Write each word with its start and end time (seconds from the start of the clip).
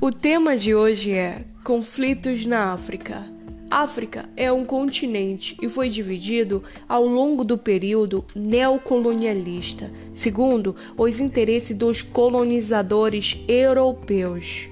O 0.00 0.12
tema 0.12 0.56
de 0.56 0.76
hoje 0.76 1.10
é 1.10 1.40
Conflitos 1.64 2.46
na 2.46 2.72
África. 2.72 3.26
África 3.68 4.28
é 4.36 4.50
um 4.52 4.64
continente 4.64 5.56
e 5.60 5.68
foi 5.68 5.88
dividido 5.88 6.62
ao 6.88 7.04
longo 7.04 7.42
do 7.42 7.58
período 7.58 8.24
neocolonialista, 8.32 9.90
segundo 10.14 10.76
os 10.96 11.18
interesses 11.18 11.76
dos 11.76 12.00
colonizadores 12.00 13.40
europeus. 13.48 14.68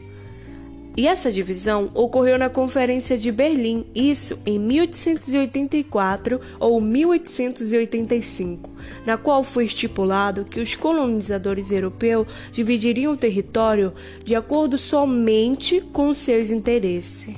E 0.97 1.07
essa 1.07 1.31
divisão 1.31 1.91
ocorreu 1.93 2.39
na 2.39 2.49
Conferência 2.49 3.19
de 3.19 3.31
Berlim, 3.31 3.85
isso 3.95 4.39
em 4.47 4.59
1884 4.59 6.41
ou 6.59 6.81
1885, 6.81 8.71
na 9.05 9.19
qual 9.19 9.45
foi 9.45 9.67
estipulado 9.67 10.47
que 10.47 10.59
os 10.59 10.75
colonizadores 10.75 11.71
europeus 11.71 12.27
dividiriam 12.51 13.13
o 13.13 13.17
território 13.17 13.93
de 14.25 14.35
acordo 14.35 14.79
somente 14.79 15.83
com 15.83 16.15
seus 16.15 16.49
interesses. 16.49 17.35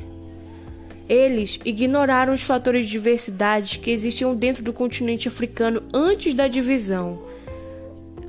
Eles 1.09 1.59
ignoraram 1.65 2.35
os 2.35 2.43
fatores 2.43 2.87
de 2.87 2.93
diversidade 2.93 3.81
que 3.81 3.91
existiam 3.91 4.37
dentro 4.37 4.63
do 4.63 4.73
continente 4.73 5.27
africano 5.27 5.83
antes 5.93 6.33
da 6.33 6.47
divisão 6.47 7.27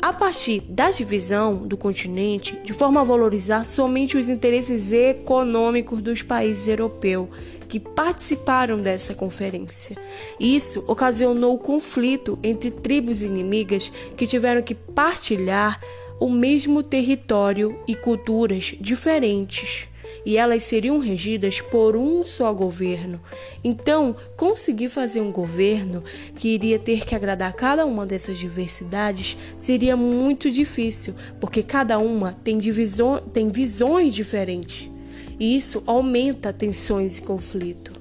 a 0.02 0.14
partir 0.14 0.62
da 0.62 0.90
divisão 0.90 1.68
do 1.68 1.76
continente, 1.78 2.58
de 2.64 2.72
forma 2.72 3.02
a 3.02 3.04
valorizar 3.04 3.64
somente 3.64 4.18
os 4.18 4.30
interesses 4.30 4.92
econômicos 4.92 6.02
dos 6.02 6.22
países 6.22 6.68
europeus 6.68 7.28
que 7.68 7.80
participaram 7.80 8.82
dessa 8.82 9.14
conferência. 9.14 9.98
Isso 10.40 10.84
ocasionou 10.88 11.58
conflito 11.60 12.40
entre 12.42 12.72
tribos 12.72 13.22
inimigas 13.22 13.92
que 14.16 14.26
tiveram 14.26 14.62
que 14.62 14.74
partilhar 14.74 15.80
o 16.20 16.30
mesmo 16.30 16.82
território 16.82 17.80
e 17.88 17.94
culturas 17.94 18.76
diferentes 18.80 19.88
e 20.26 20.38
elas 20.38 20.64
seriam 20.64 21.00
regidas 21.00 21.62
por 21.62 21.96
um 21.96 22.24
só 22.24 22.54
governo. 22.54 23.22
Então, 23.64 24.16
conseguir 24.36 24.90
fazer 24.90 25.22
um 25.22 25.32
governo 25.32 26.04
que 26.36 26.50
iria 26.50 26.80
ter 26.80 27.06
que 27.06 27.16
agradar 27.16 27.54
cada 27.54 27.86
uma 27.86 28.06
dessas 28.06 28.38
diversidades 28.38 29.38
seria 29.58 29.96
muito 29.96 30.50
difícil, 30.52 31.14
porque 31.40 31.64
cada 31.64 31.98
uma 32.00 32.34
tem, 32.44 32.58
divisão, 32.58 33.20
tem 33.20 33.50
visões 33.50 34.14
diferentes. 34.14 34.90
E 35.40 35.56
isso 35.56 35.82
aumenta 35.86 36.52
tensões 36.52 37.18
e 37.18 37.22
conflito. 37.22 37.94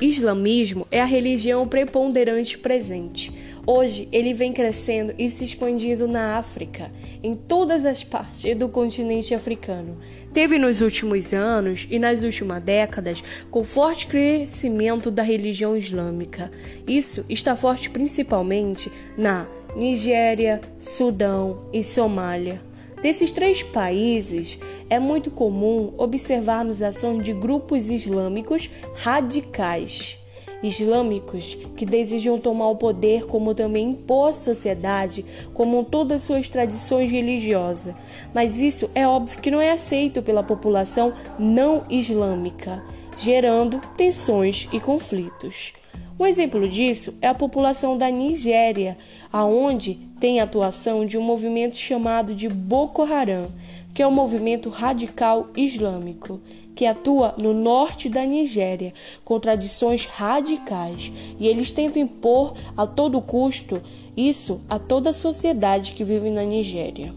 Islamismo 0.00 0.86
é 0.90 1.02
a 1.02 1.04
religião 1.04 1.68
preponderante 1.68 2.56
presente 2.56 3.30
Hoje 3.72 4.08
ele 4.10 4.34
vem 4.34 4.52
crescendo 4.52 5.14
e 5.16 5.30
se 5.30 5.44
expandindo 5.44 6.08
na 6.08 6.36
África, 6.36 6.90
em 7.22 7.36
todas 7.36 7.84
as 7.86 8.02
partes 8.02 8.56
do 8.56 8.68
continente 8.68 9.32
africano. 9.32 9.96
Teve 10.34 10.58
nos 10.58 10.80
últimos 10.80 11.32
anos 11.32 11.86
e 11.88 11.96
nas 11.96 12.24
últimas 12.24 12.60
décadas 12.60 13.22
com 13.48 13.62
forte 13.62 14.08
crescimento 14.08 15.08
da 15.08 15.22
religião 15.22 15.76
islâmica. 15.76 16.50
Isso 16.84 17.24
está 17.28 17.54
forte 17.54 17.88
principalmente 17.90 18.90
na 19.16 19.46
Nigéria, 19.76 20.60
Sudão 20.80 21.68
e 21.72 21.84
Somália. 21.84 22.60
Desses 23.00 23.30
três 23.30 23.62
países, 23.62 24.58
é 24.90 24.98
muito 24.98 25.30
comum 25.30 25.94
observarmos 25.96 26.82
ações 26.82 27.22
de 27.22 27.32
grupos 27.32 27.88
islâmicos 27.88 28.68
radicais 28.96 30.19
islâmicos 30.62 31.56
que 31.76 31.86
desejam 31.86 32.38
tomar 32.38 32.68
o 32.68 32.76
poder, 32.76 33.26
como 33.26 33.54
também 33.54 33.90
impor 33.90 34.30
à 34.30 34.32
sociedade 34.32 35.24
como 35.54 35.84
todas 35.84 36.22
suas 36.22 36.48
tradições 36.48 37.10
religiosas. 37.10 37.94
Mas 38.34 38.58
isso 38.58 38.90
é 38.94 39.06
óbvio 39.06 39.40
que 39.40 39.50
não 39.50 39.60
é 39.60 39.70
aceito 39.70 40.22
pela 40.22 40.42
população 40.42 41.12
não 41.38 41.84
islâmica, 41.88 42.82
gerando 43.16 43.80
tensões 43.96 44.68
e 44.72 44.80
conflitos. 44.80 45.72
Um 46.18 46.26
exemplo 46.26 46.68
disso 46.68 47.14
é 47.22 47.28
a 47.28 47.34
população 47.34 47.96
da 47.96 48.10
Nigéria, 48.10 48.98
aonde 49.32 49.94
tem 50.20 50.38
a 50.38 50.44
atuação 50.44 51.06
de 51.06 51.16
um 51.16 51.22
movimento 51.22 51.76
chamado 51.76 52.34
de 52.34 52.46
Boko 52.46 53.02
Haram, 53.02 53.48
que 53.94 54.02
é 54.02 54.06
um 54.06 54.10
movimento 54.10 54.68
radical 54.68 55.48
islâmico 55.56 56.40
que 56.80 56.86
atua 56.86 57.34
no 57.36 57.52
norte 57.52 58.08
da 58.08 58.24
Nigéria 58.24 58.94
com 59.22 59.38
tradições 59.38 60.06
radicais 60.06 61.12
e 61.38 61.46
eles 61.46 61.70
tentam 61.70 62.00
impor 62.00 62.54
a 62.74 62.86
todo 62.86 63.20
custo 63.20 63.82
isso 64.16 64.62
a 64.66 64.78
toda 64.78 65.10
a 65.10 65.12
sociedade 65.12 65.92
que 65.92 66.02
vive 66.02 66.30
na 66.30 66.42
Nigéria. 66.42 67.12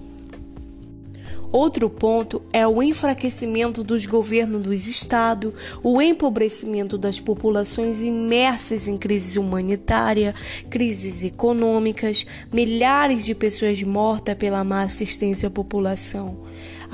Outro 1.50 1.90
ponto 1.90 2.42
é 2.52 2.68
o 2.68 2.84
enfraquecimento 2.84 3.86
dos 3.86 4.06
governos 4.06 4.62
dos 4.62 4.86
estados, 4.86 5.54
o 5.82 6.02
empobrecimento 6.02 6.98
das 6.98 7.18
populações 7.18 8.02
imersas 8.02 8.86
em 8.86 8.98
crise 8.98 9.40
humanitária, 9.40 10.36
crises 10.70 11.24
econômicas, 11.24 12.26
milhares 12.52 13.24
de 13.24 13.34
pessoas 13.34 13.82
mortas 13.82 14.36
pela 14.36 14.62
má 14.62 14.84
assistência 14.84 15.48
à 15.48 15.50
população. 15.50 16.36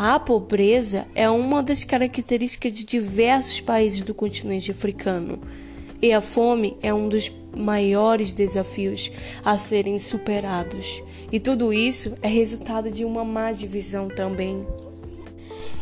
A 0.02 0.18
pobreza 0.18 1.06
é 1.14 1.30
uma 1.30 1.62
das 1.62 1.84
características 1.84 2.72
de 2.72 2.86
diversos 2.86 3.60
países 3.60 4.02
do 4.02 4.14
continente 4.14 4.72
africano. 4.72 5.38
E 6.02 6.14
a 6.14 6.22
fome 6.22 6.78
é 6.82 6.94
um 6.94 7.10
dos 7.10 7.30
maiores 7.54 8.32
desafios 8.32 9.12
a 9.44 9.58
serem 9.58 10.00
superados. 10.00 11.04
E 11.30 11.38
tudo 11.38 11.74
isso 11.74 12.14
é 12.22 12.30
resultado 12.30 12.90
de 12.90 13.04
uma 13.04 13.26
má 13.26 13.52
divisão 13.52 14.08
também. 14.08 14.66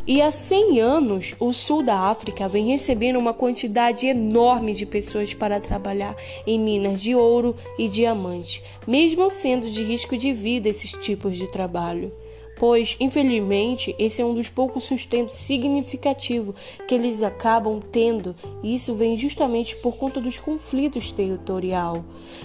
E 0.07 0.19
há 0.19 0.31
100 0.31 0.79
anos, 0.81 1.35
o 1.39 1.53
sul 1.53 1.83
da 1.83 2.09
África 2.09 2.49
vem 2.49 2.71
recebendo 2.71 3.19
uma 3.19 3.35
quantidade 3.35 4.07
enorme 4.07 4.73
de 4.73 4.87
pessoas 4.87 5.31
para 5.35 5.59
trabalhar 5.59 6.15
em 6.47 6.59
minas 6.59 7.03
de 7.03 7.13
ouro 7.13 7.55
e 7.77 7.87
diamante, 7.87 8.63
mesmo 8.87 9.29
sendo 9.29 9.69
de 9.69 9.83
risco 9.83 10.17
de 10.17 10.33
vida 10.33 10.67
esses 10.67 10.93
tipos 10.93 11.37
de 11.37 11.51
trabalho 11.51 12.11
pois, 12.59 12.95
infelizmente, 12.99 13.95
esse 13.99 14.21
é 14.21 14.25
um 14.25 14.33
dos 14.33 14.49
poucos 14.49 14.83
sustentos 14.83 15.35
significativos 15.35 16.55
que 16.87 16.95
eles 16.95 17.21
acabam 17.21 17.79
tendo, 17.79 18.35
e 18.63 18.75
isso 18.75 18.95
vem 18.95 19.17
justamente 19.17 19.75
por 19.77 19.95
conta 19.97 20.19
dos 20.19 20.39
conflitos 20.39 21.11
territorial, 21.11 22.03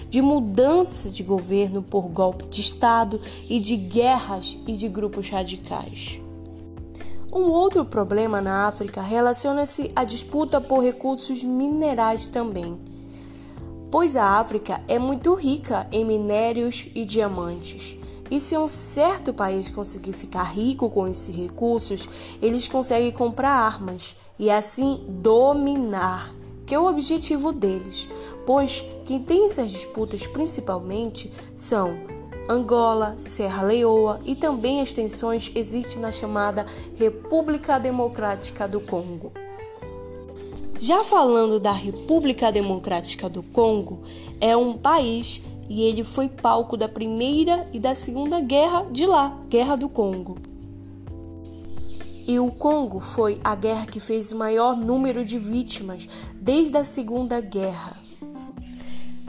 de 0.09 0.21
mudança 0.21 1.09
de 1.09 1.23
governo 1.23 1.81
por 1.81 2.07
golpe 2.07 2.47
de 2.47 2.61
Estado 2.61 3.19
e 3.49 3.59
de 3.59 3.75
guerras 3.75 4.57
e 4.67 4.73
de 4.73 4.87
grupos 4.87 5.29
radicais. 5.29 6.19
Um 7.33 7.49
outro 7.49 7.83
problema 7.83 8.39
na 8.39 8.67
África 8.67 9.01
relaciona-se 9.01 9.89
à 9.95 10.03
disputa 10.03 10.61
por 10.61 10.83
recursos 10.83 11.43
minerais 11.43 12.27
também, 12.27 12.77
pois 13.89 14.15
a 14.15 14.39
África 14.39 14.79
é 14.87 14.99
muito 14.99 15.33
rica 15.33 15.87
em 15.91 16.05
minérios 16.05 16.87
e 16.93 17.03
diamantes. 17.03 17.97
E 18.33 18.41
se 18.41 18.57
um 18.57 18.67
certo 18.67 19.31
país 19.31 19.69
conseguir 19.69 20.11
ficar 20.11 20.41
rico 20.45 20.89
com 20.89 21.07
esses 21.07 21.35
recursos, 21.35 22.09
eles 22.41 22.67
conseguem 22.67 23.11
comprar 23.11 23.51
armas 23.51 24.15
e 24.39 24.49
assim 24.49 25.05
dominar, 25.07 26.33
que 26.65 26.73
é 26.73 26.79
o 26.79 26.89
objetivo 26.89 27.51
deles. 27.51 28.09
Pois 28.43 28.83
quem 29.05 29.21
tem 29.21 29.45
essas 29.45 29.71
disputas 29.71 30.25
principalmente 30.25 31.31
são 31.55 31.95
Angola, 32.49 33.13
Serra 33.19 33.61
Leoa 33.61 34.19
e 34.25 34.35
também 34.35 34.81
as 34.81 34.91
tensões 34.91 35.51
existem 35.53 36.01
na 36.01 36.11
chamada 36.11 36.65
República 36.95 37.77
Democrática 37.77 38.67
do 38.67 38.81
Congo. 38.81 39.31
Já 40.75 41.03
falando 41.03 41.59
da 41.59 41.71
República 41.71 42.51
Democrática 42.51 43.29
do 43.29 43.43
Congo, 43.43 43.99
é 44.41 44.57
um 44.57 44.73
país 44.73 45.39
e 45.69 45.83
ele 45.83 46.03
foi 46.03 46.29
palco 46.29 46.77
da 46.77 46.87
Primeira 46.87 47.67
e 47.73 47.79
da 47.79 47.95
Segunda 47.95 48.39
Guerra 48.39 48.85
de 48.91 49.05
lá, 49.05 49.37
Guerra 49.49 49.75
do 49.75 49.89
Congo. 49.89 50.37
E 52.25 52.39
o 52.39 52.49
Congo 52.51 52.99
foi 52.99 53.39
a 53.43 53.53
guerra 53.53 53.85
que 53.85 53.99
fez 53.99 54.31
o 54.31 54.37
maior 54.37 54.77
número 54.77 55.25
de 55.25 55.37
vítimas 55.37 56.07
desde 56.35 56.77
a 56.77 56.83
Segunda 56.83 57.41
Guerra. 57.41 57.97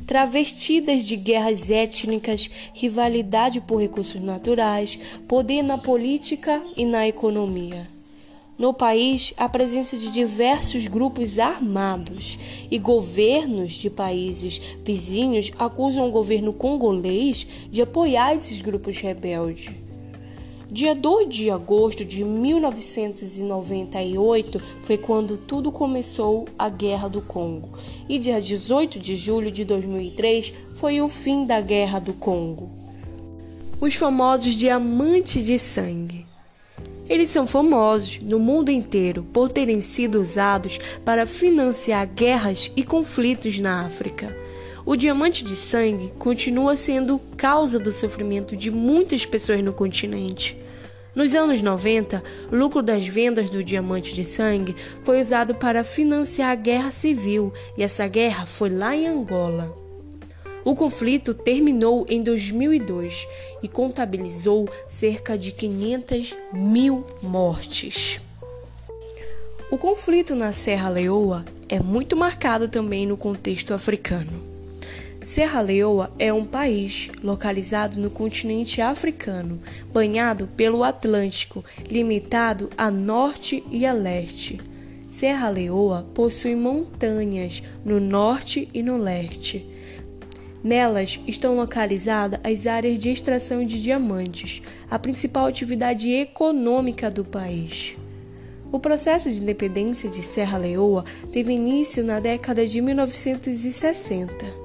Travestidas 0.07 1.03
de 1.03 1.17
guerras 1.17 1.71
étnicas, 1.71 2.51
rivalidade 2.75 3.61
por 3.61 3.81
recursos 3.81 4.21
naturais, 4.21 4.99
poder 5.27 5.63
na 5.63 5.79
política 5.79 6.63
e 6.77 6.85
na 6.85 7.09
economia. 7.09 7.94
No 8.57 8.73
país, 8.73 9.35
a 9.37 9.49
presença 9.49 9.97
de 9.97 10.13
diversos 10.13 10.87
grupos 10.87 11.41
armados 11.41 12.39
e 12.71 12.79
governos 12.79 13.73
de 13.73 13.91
países 13.91 14.63
vizinhos 14.85 15.51
acusam 15.59 16.09
o 16.09 16.13
governo 16.13 16.53
congolês 16.53 17.45
de 17.69 17.83
apoiar 17.83 18.33
esses 18.33 18.61
grupos 18.61 19.01
rebeldes. 19.01 19.75
Dia 20.71 20.95
2 20.95 21.29
de 21.29 21.51
agosto 21.51 22.05
de 22.05 22.23
1998 22.23 24.63
foi 24.83 24.99
quando 24.99 25.37
tudo 25.37 25.73
começou 25.73 26.47
a 26.57 26.69
Guerra 26.69 27.09
do 27.09 27.21
Congo, 27.21 27.71
e 28.09 28.21
dia 28.21 28.41
18 28.41 29.01
de 29.01 29.17
julho 29.17 29.51
de 29.51 29.65
2003 29.65 30.55
foi 30.75 31.01
o 31.01 31.09
fim 31.09 31.45
da 31.45 31.61
Guerra 31.61 31.99
do 31.99 32.13
Congo. 32.13 32.71
Os 33.81 33.97
famosos 33.97 34.55
diamantes 34.55 35.45
de 35.45 35.59
sangue. 35.59 36.25
Eles 37.09 37.31
são 37.31 37.47
famosos 37.47 38.21
no 38.21 38.39
mundo 38.39 38.71
inteiro 38.71 39.25
por 39.33 39.51
terem 39.51 39.81
sido 39.81 40.21
usados 40.21 40.79
para 41.05 41.27
financiar 41.27 42.07
guerras 42.07 42.73
e 42.75 42.83
conflitos 42.83 43.59
na 43.59 43.85
África. 43.85 44.35
O 44.87 44.97
diamante 44.97 45.45
de 45.45 45.57
sangue 45.57 46.13
continua 46.19 46.77
sendo 46.77 47.19
causa 47.37 47.79
do 47.79 47.93
sofrimento 47.93 48.57
de 48.57 48.71
muitas 48.71 49.25
pessoas 49.25 49.63
no 49.63 49.73
continente. 49.73 50.59
Nos 51.15 51.33
anos 51.35 51.63
90, 51.63 52.23
o 52.51 52.57
lucro 52.57 52.83
das 52.83 53.07
vendas 53.07 53.49
do 53.49 53.63
diamante 53.63 54.15
de 54.15 54.25
sangue 54.25 54.75
foi 55.03 55.21
usado 55.21 55.55
para 55.55 55.85
financiar 55.85 56.51
a 56.51 56.57
guerra 56.57 56.91
civil, 56.91 57.53
e 57.79 57.83
essa 57.83 58.07
guerra 58.09 58.47
foi 58.47 58.69
lá 58.69 58.97
em 58.97 59.07
Angola. 59.07 59.84
O 60.65 60.75
conflito 60.75 61.35
terminou 61.35 62.07
em 62.09 62.23
2002 62.23 63.29
e 63.63 63.69
contabilizou 63.69 64.67
cerca 64.87 65.37
de 65.37 65.53
500 65.53 66.35
mil 66.55 67.05
mortes. 67.23 68.19
O 69.71 69.77
conflito 69.77 70.35
na 70.35 70.55
Serra 70.55 70.89
Leoa 70.89 71.45
é 71.69 71.79
muito 71.81 72.17
marcado 72.17 72.67
também 72.67 73.07
no 73.07 73.15
contexto 73.15 73.75
africano. 73.75 74.43
Serra 75.23 75.61
Leoa 75.61 76.11
é 76.19 76.33
um 76.33 76.47
país 76.47 77.11
localizado 77.23 78.01
no 78.01 78.09
continente 78.09 78.81
africano, 78.81 79.61
banhado 79.93 80.47
pelo 80.57 80.83
Atlântico, 80.83 81.63
limitado 81.91 82.71
a 82.77 82.91
norte 82.91 83.63
e 83.71 83.85
a 83.85 83.93
leste. 83.93 84.59
Serra 85.11 85.51
Leoa 85.51 86.07
possui 86.15 86.55
montanhas 86.55 87.63
no 87.85 88.01
norte 88.01 88.67
e 88.73 88.83
no 88.83 88.97
leste 88.97 89.74
Nelas 90.65 91.21
estão 91.27 91.57
localizadas 91.57 92.41
as 92.43 92.67
áreas 92.67 92.99
de 92.99 93.11
extração 93.11 93.67
de 93.67 93.83
diamantes, 93.83 94.63
a 94.91 94.99
principal 94.99 95.45
atividade 95.45 96.11
econômica 96.11 97.11
do 97.11 97.23
país. 97.23 97.95
O 98.73 98.81
processo 98.81 99.31
de 99.31 99.43
independência 99.43 100.09
de 100.09 100.23
Serra 100.23 100.57
Leoa 100.57 101.05
teve 101.31 101.53
início 101.53 102.03
na 102.03 102.19
década 102.19 102.67
de 102.67 102.81
1960. 102.81 104.65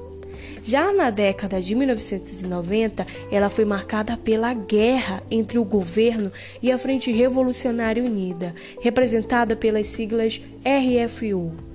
Já 0.63 0.94
na 0.94 1.10
década 1.10 1.62
de 1.62 1.75
1990, 1.75 3.06
ela 3.30 3.50
foi 3.50 3.66
marcada 3.66 4.16
pela 4.16 4.54
guerra 4.54 5.22
entre 5.30 5.60
o 5.60 5.66
governo 5.66 6.31
e 6.62 6.72
a 6.72 6.78
Frente 6.78 7.12
Revolucionária 7.12 8.04
Unida, 8.04 8.56
representada 8.81 9.54
pelas 9.54 9.88
siglas 9.88 10.42
RFU. 10.63 11.69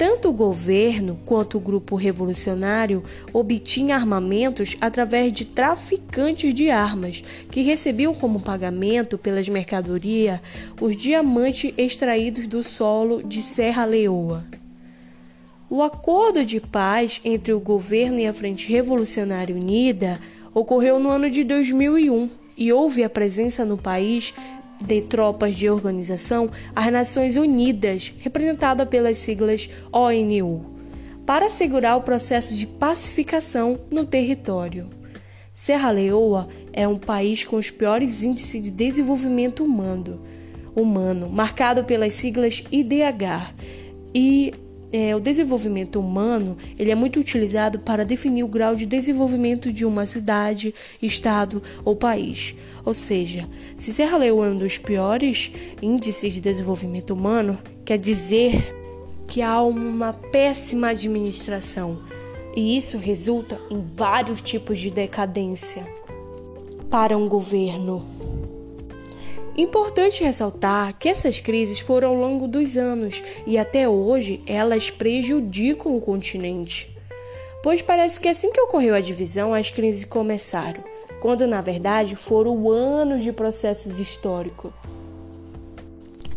Tanto 0.00 0.30
o 0.30 0.32
governo 0.32 1.20
quanto 1.26 1.58
o 1.58 1.60
grupo 1.60 1.94
revolucionário 1.94 3.04
obtinham 3.34 3.98
armamentos 3.98 4.74
através 4.80 5.30
de 5.30 5.44
traficantes 5.44 6.54
de 6.54 6.70
armas, 6.70 7.22
que 7.50 7.60
recebiam 7.60 8.14
como 8.14 8.40
pagamento 8.40 9.18
pelas 9.18 9.46
mercadorias 9.46 10.40
os 10.80 10.96
diamantes 10.96 11.74
extraídos 11.76 12.46
do 12.46 12.62
solo 12.62 13.22
de 13.22 13.42
Serra 13.42 13.84
Leoa. 13.84 14.46
O 15.68 15.82
acordo 15.82 16.46
de 16.46 16.60
paz 16.60 17.20
entre 17.22 17.52
o 17.52 17.60
governo 17.60 18.20
e 18.20 18.26
a 18.26 18.32
Frente 18.32 18.72
Revolucionária 18.72 19.54
Unida 19.54 20.18
ocorreu 20.54 20.98
no 20.98 21.10
ano 21.10 21.28
de 21.28 21.44
2001 21.44 22.30
e 22.56 22.72
houve 22.72 23.04
a 23.04 23.10
presença 23.10 23.66
no 23.66 23.76
país 23.76 24.32
de 24.80 25.02
tropas 25.02 25.56
de 25.56 25.68
organização 25.68 26.50
às 26.74 26.90
Nações 26.92 27.36
Unidas, 27.36 28.14
representada 28.18 28.86
pelas 28.86 29.18
siglas 29.18 29.68
ONU, 29.92 30.64
para 31.26 31.46
assegurar 31.46 31.96
o 31.96 32.02
processo 32.02 32.54
de 32.54 32.66
pacificação 32.66 33.78
no 33.90 34.04
território. 34.04 34.88
Serra 35.52 35.90
Leoa 35.90 36.48
é 36.72 36.88
um 36.88 36.96
país 36.96 37.44
com 37.44 37.56
os 37.56 37.70
piores 37.70 38.22
índices 38.22 38.62
de 38.62 38.70
desenvolvimento 38.70 39.62
humano, 39.62 40.20
humano 40.74 41.28
marcado 41.28 41.84
pelas 41.84 42.14
siglas 42.14 42.64
IDH, 42.72 43.54
e 44.14 44.52
é, 44.92 45.14
o 45.14 45.20
desenvolvimento 45.20 46.00
humano 46.00 46.56
ele 46.78 46.90
é 46.90 46.94
muito 46.94 47.20
utilizado 47.20 47.78
para 47.78 48.04
definir 48.04 48.42
o 48.42 48.48
grau 48.48 48.74
de 48.74 48.86
desenvolvimento 48.86 49.72
de 49.72 49.84
uma 49.84 50.06
cidade, 50.06 50.74
estado 51.00 51.62
ou 51.84 51.94
país. 51.94 52.54
Ou 52.84 52.94
seja, 52.94 53.48
se 53.76 53.92
Serra 53.92 54.16
Leoa 54.16 54.46
é 54.46 54.50
um 54.50 54.58
dos 54.58 54.78
piores 54.78 55.52
índices 55.80 56.34
de 56.34 56.40
desenvolvimento 56.40 57.10
humano, 57.10 57.58
quer 57.84 57.98
dizer 57.98 58.76
que 59.26 59.42
há 59.42 59.62
uma 59.62 60.12
péssima 60.12 60.88
administração 60.88 62.02
e 62.56 62.76
isso 62.76 62.98
resulta 62.98 63.60
em 63.70 63.80
vários 63.80 64.42
tipos 64.42 64.78
de 64.78 64.90
decadência 64.90 65.86
para 66.90 67.16
um 67.16 67.28
governo. 67.28 68.04
Importante 69.56 70.22
ressaltar 70.22 70.96
que 70.98 71.08
essas 71.08 71.40
crises 71.40 71.80
foram 71.80 72.10
ao 72.10 72.14
longo 72.14 72.46
dos 72.46 72.76
anos 72.76 73.22
e 73.46 73.58
até 73.58 73.88
hoje 73.88 74.42
elas 74.46 74.90
prejudicam 74.90 75.96
o 75.96 76.00
continente. 76.00 76.96
Pois 77.62 77.82
parece 77.82 78.18
que 78.18 78.28
assim 78.28 78.52
que 78.52 78.60
ocorreu 78.60 78.94
a 78.94 79.00
divisão, 79.00 79.52
as 79.52 79.68
crises 79.68 80.04
começaram, 80.04 80.82
quando 81.20 81.46
na 81.46 81.60
verdade 81.60 82.16
foram 82.16 82.70
anos 82.70 83.22
de 83.22 83.32
processos 83.32 83.98
históricos. 83.98 84.72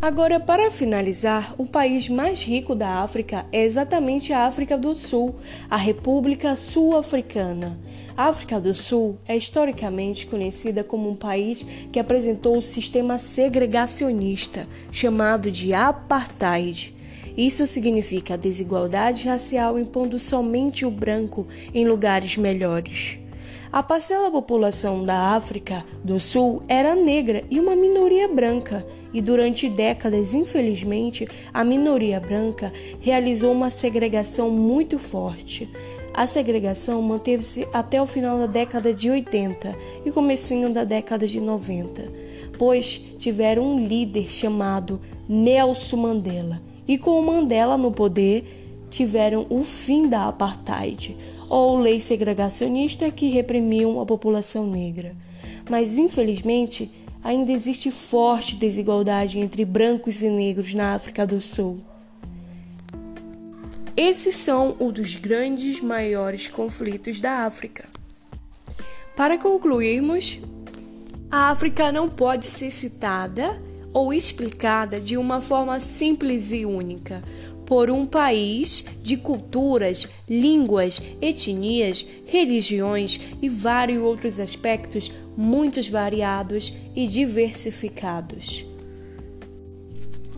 Agora, 0.04 0.38
para 0.38 0.70
finalizar, 0.70 1.54
o 1.56 1.64
país 1.64 2.10
mais 2.10 2.42
rico 2.42 2.74
da 2.74 3.00
África 3.00 3.46
é 3.50 3.64
exatamente 3.64 4.34
a 4.34 4.44
África 4.44 4.76
do 4.76 4.94
Sul, 4.94 5.36
a 5.70 5.78
República 5.78 6.58
Sul-Africana. 6.58 7.78
A 8.14 8.26
África 8.26 8.60
do 8.60 8.74
Sul 8.74 9.16
é 9.26 9.34
historicamente 9.34 10.26
conhecida 10.26 10.84
como 10.84 11.08
um 11.08 11.16
país 11.16 11.64
que 11.90 11.98
apresentou 11.98 12.58
o 12.58 12.60
sistema 12.60 13.16
segregacionista, 13.16 14.68
chamado 14.92 15.50
de 15.50 15.72
apartheid. 15.72 16.94
Isso 17.34 17.66
significa 17.66 18.36
desigualdade 18.36 19.26
racial 19.26 19.78
impondo 19.78 20.18
somente 20.18 20.84
o 20.84 20.90
branco 20.90 21.48
em 21.72 21.88
lugares 21.88 22.36
melhores. 22.36 23.23
A 23.74 23.82
parcela 23.82 24.26
da 24.26 24.30
população 24.30 25.04
da 25.04 25.34
África 25.34 25.84
do 26.04 26.20
Sul 26.20 26.62
era 26.68 26.94
negra 26.94 27.42
e 27.50 27.58
uma 27.58 27.74
minoria 27.74 28.28
branca, 28.28 28.86
e 29.12 29.20
durante 29.20 29.68
décadas, 29.68 30.32
infelizmente, 30.32 31.26
a 31.52 31.64
minoria 31.64 32.20
branca 32.20 32.72
realizou 33.00 33.50
uma 33.50 33.70
segregação 33.70 34.48
muito 34.48 34.96
forte. 34.96 35.68
A 36.14 36.24
segregação 36.24 37.02
manteve-se 37.02 37.66
até 37.72 38.00
o 38.00 38.06
final 38.06 38.38
da 38.38 38.46
década 38.46 38.94
de 38.94 39.10
80 39.10 39.76
e 40.06 40.12
comecinho 40.12 40.72
da 40.72 40.84
década 40.84 41.26
de 41.26 41.40
90, 41.40 42.12
pois 42.56 43.02
tiveram 43.18 43.64
um 43.64 43.84
líder 43.84 44.30
chamado 44.30 45.00
Nelson 45.28 45.96
Mandela. 45.96 46.62
E 46.86 46.96
com 46.96 47.18
o 47.18 47.26
Mandela 47.26 47.76
no 47.76 47.90
poder, 47.90 48.63
tiveram 48.94 49.46
o 49.50 49.64
fim 49.64 50.08
da 50.08 50.28
apartheid, 50.28 51.16
ou 51.48 51.76
lei 51.76 52.00
segregacionista 52.00 53.10
que 53.10 53.28
reprimiam 53.28 54.00
a 54.00 54.06
população 54.06 54.66
negra. 54.66 55.16
Mas 55.68 55.98
infelizmente, 55.98 56.90
ainda 57.22 57.50
existe 57.50 57.90
forte 57.90 58.54
desigualdade 58.54 59.38
entre 59.38 59.64
brancos 59.64 60.22
e 60.22 60.28
negros 60.28 60.74
na 60.74 60.94
África 60.94 61.26
do 61.26 61.40
Sul. 61.40 61.80
Esses 63.96 64.36
são 64.36 64.76
um 64.78 64.90
dos 64.90 65.16
grandes 65.16 65.80
maiores 65.80 66.46
conflitos 66.46 67.20
da 67.20 67.44
África. 67.44 67.88
Para 69.16 69.38
concluirmos, 69.38 70.40
a 71.30 71.50
África 71.50 71.90
não 71.90 72.08
pode 72.08 72.46
ser 72.46 72.72
citada 72.72 73.60
ou 73.92 74.12
explicada 74.12 74.98
de 74.98 75.16
uma 75.16 75.40
forma 75.40 75.80
simples 75.80 76.50
e 76.50 76.66
única 76.66 77.22
por 77.66 77.90
um 77.90 78.04
país 78.04 78.84
de 79.02 79.16
culturas, 79.16 80.06
línguas, 80.28 81.00
etnias, 81.20 82.06
religiões 82.26 83.20
e 83.40 83.48
vários 83.48 84.02
outros 84.02 84.38
aspectos 84.38 85.10
muito 85.36 85.80
variados 85.90 86.72
e 86.94 87.06
diversificados. 87.06 88.64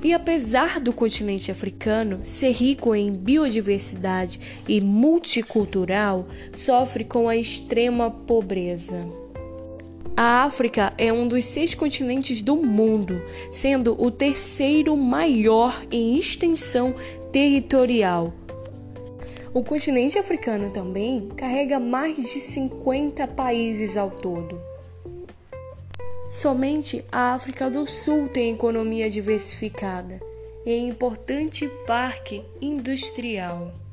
E 0.04 0.12
apesar 0.12 0.78
do 0.78 0.92
continente 0.92 1.50
africano 1.50 2.20
ser 2.22 2.52
rico 2.52 2.94
em 2.94 3.12
biodiversidade 3.12 4.38
e 4.68 4.80
multicultural, 4.80 6.28
sofre 6.52 7.02
com 7.02 7.28
a 7.28 7.36
extrema 7.36 8.10
pobreza. 8.10 9.25
A 10.18 10.44
África 10.44 10.94
é 10.96 11.12
um 11.12 11.28
dos 11.28 11.44
seis 11.44 11.74
continentes 11.74 12.40
do 12.40 12.56
mundo, 12.56 13.22
sendo 13.50 14.02
o 14.02 14.10
terceiro 14.10 14.96
maior 14.96 15.84
em 15.90 16.18
extensão 16.18 16.94
territorial. 17.30 18.32
O 19.52 19.62
continente 19.62 20.18
africano 20.18 20.70
também 20.70 21.28
carrega 21.36 21.78
mais 21.78 22.16
de 22.16 22.40
50 22.40 23.26
países 23.28 23.94
ao 23.94 24.10
todo. 24.10 24.58
Somente 26.30 27.04
a 27.12 27.34
África 27.34 27.68
do 27.68 27.86
Sul 27.86 28.26
tem 28.26 28.54
economia 28.54 29.10
diversificada 29.10 30.18
e 30.64 30.70
é 30.70 30.78
importante 30.78 31.68
parque 31.86 32.42
industrial. 32.58 33.85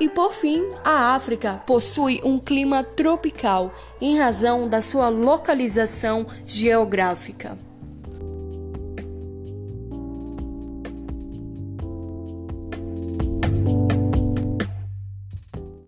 E 0.00 0.08
por 0.08 0.32
fim, 0.32 0.66
a 0.82 1.14
África 1.14 1.62
possui 1.66 2.22
um 2.24 2.38
clima 2.38 2.82
tropical 2.82 3.74
em 4.00 4.18
razão 4.18 4.66
da 4.66 4.80
sua 4.80 5.10
localização 5.10 6.26
geográfica. 6.46 7.69